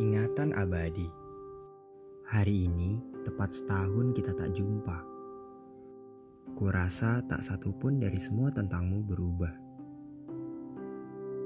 Ingatan 0.00 0.56
abadi. 0.56 1.04
Hari 2.24 2.72
ini 2.72 2.96
tepat 3.20 3.52
setahun 3.52 4.16
kita 4.16 4.32
tak 4.32 4.56
jumpa. 4.56 4.96
Kurasa 6.56 7.20
tak 7.28 7.44
satu 7.44 7.68
pun 7.76 8.00
dari 8.00 8.16
semua 8.16 8.48
tentangmu 8.48 9.04
berubah. 9.04 9.52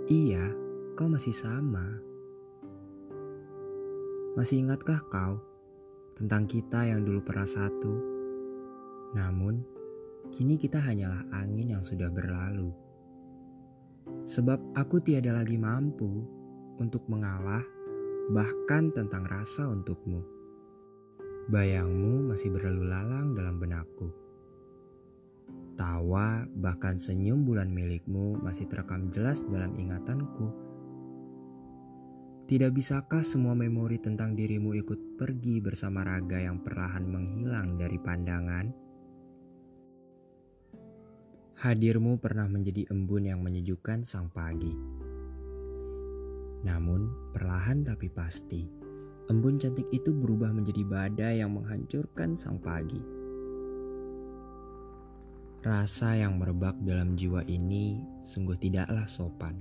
Iya, 0.07 0.55
kau 0.95 1.11
masih 1.11 1.35
sama. 1.35 1.83
Masih 4.39 4.63
ingatkah 4.63 5.03
kau 5.11 5.43
tentang 6.15 6.47
kita 6.47 6.87
yang 6.87 7.03
dulu 7.03 7.27
pernah 7.27 7.51
satu? 7.51 7.91
Namun, 9.19 9.67
kini 10.31 10.63
kita 10.63 10.79
hanyalah 10.79 11.27
angin 11.43 11.75
yang 11.75 11.83
sudah 11.83 12.07
berlalu. 12.07 12.71
Sebab 14.31 14.79
aku 14.79 15.03
tiada 15.03 15.35
lagi 15.35 15.59
mampu 15.59 16.23
untuk 16.79 17.11
mengalah 17.11 17.74
bahkan 18.33 18.89
tentang 18.89 19.29
rasa 19.29 19.69
untukmu. 19.69 20.25
Bayangmu 21.53 22.33
masih 22.33 22.57
berlalu 22.57 22.89
lalang 22.89 23.37
dalam 23.37 23.61
benakku. 23.61 24.09
Tawa 25.77 26.49
bahkan 26.57 26.97
senyum 26.97 27.45
bulan 27.45 27.69
milikmu 27.69 28.41
masih 28.41 28.65
terekam 28.65 29.13
jelas 29.13 29.45
dalam 29.45 29.77
ingatanku. 29.77 30.49
Tidak 32.45 32.71
bisakah 32.73 33.25
semua 33.25 33.53
memori 33.53 34.01
tentang 34.01 34.33
dirimu 34.37 34.73
ikut 34.77 35.21
pergi 35.21 35.61
bersama 35.61 36.05
raga 36.05 36.41
yang 36.41 36.61
perlahan 36.65 37.05
menghilang 37.05 37.77
dari 37.77 37.99
pandangan? 38.01 38.67
Hadirmu 41.61 42.21
pernah 42.21 42.45
menjadi 42.45 42.89
embun 42.93 43.25
yang 43.29 43.41
menyejukkan 43.41 44.05
sang 44.05 44.29
pagi. 44.29 45.04
Namun, 46.65 47.13
perlahan 47.37 47.85
tapi 47.85 48.09
pasti, 48.09 48.65
embun 49.29 49.61
cantik 49.61 49.85
itu 49.93 50.17
berubah 50.17 50.49
menjadi 50.49 50.81
badai 50.81 51.45
yang 51.45 51.53
menghancurkan 51.53 52.33
sang 52.41 52.57
pagi. 52.57 53.01
Rasa 55.61 56.17
yang 56.17 56.41
merebak 56.41 56.77
dalam 56.81 57.17
jiwa 57.17 57.45
ini 57.45 58.01
sungguh 58.25 58.57
tidaklah 58.57 59.05
sopan. 59.05 59.61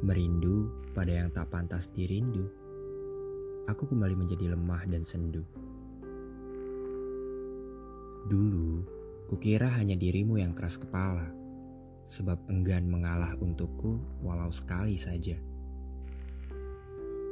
Merindu 0.00 0.72
pada 0.96 1.12
yang 1.12 1.28
tak 1.28 1.52
pantas 1.52 1.92
dirindu, 1.92 2.48
aku 3.68 3.84
kembali 3.84 4.16
menjadi 4.16 4.56
lemah 4.56 4.88
dan 4.88 5.04
sendu. 5.04 5.44
Dulu, 8.32 8.80
kukira 9.28 9.68
hanya 9.76 9.96
dirimu 9.96 10.40
yang 10.40 10.56
keras 10.56 10.80
kepala 10.80 11.39
sebab 12.10 12.42
enggan 12.50 12.90
mengalah 12.90 13.38
untukku 13.38 14.02
walau 14.18 14.50
sekali 14.50 14.98
saja. 14.98 15.38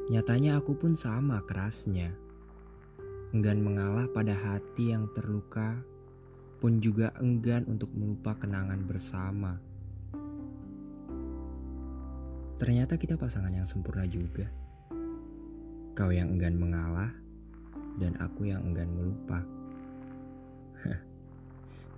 Nyatanya 0.09 0.63
aku 0.63 0.79
pun 0.79 0.95
sama 0.95 1.43
kerasnya. 1.43 2.15
Enggan 3.35 3.61
mengalah 3.61 4.07
pada 4.09 4.33
hati 4.33 4.95
yang 4.95 5.11
terluka, 5.13 5.83
pun 6.63 6.81
juga 6.81 7.13
enggan 7.21 7.67
untuk 7.69 7.93
melupa 7.93 8.39
kenangan 8.39 8.81
bersama. 8.89 9.59
Ternyata 12.57 12.97
kita 12.97 13.21
pasangan 13.21 13.53
yang 13.53 13.69
sempurna 13.69 14.09
juga. 14.09 14.49
Kau 15.93 16.09
yang 16.09 16.33
enggan 16.39 16.57
mengalah, 16.57 17.13
dan 18.01 18.17
aku 18.23 18.49
yang 18.49 18.65
enggan 18.65 18.89
melupa. 18.95 19.45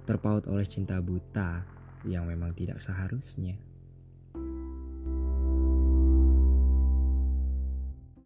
Terpaut 0.09 0.45
oleh 0.51 0.67
cinta 0.67 0.99
buta, 0.99 1.80
yang 2.05 2.29
memang 2.29 2.53
tidak 2.53 2.81
seharusnya. 2.81 3.57